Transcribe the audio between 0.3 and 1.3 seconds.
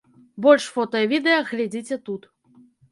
Больш фота і